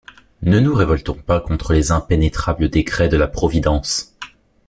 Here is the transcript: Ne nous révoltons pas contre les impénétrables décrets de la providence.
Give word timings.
Ne 0.41 0.59
nous 0.59 0.73
révoltons 0.73 1.13
pas 1.13 1.39
contre 1.39 1.73
les 1.73 1.91
impénétrables 1.91 2.69
décrets 2.69 3.07
de 3.07 3.17
la 3.17 3.27
providence. 3.27 4.17